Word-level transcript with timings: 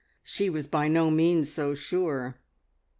She 0.23 0.49
was 0.49 0.65
by 0.65 0.87
no 0.87 1.11
means 1.11 1.53
so 1.53 1.75
sure. 1.75 2.39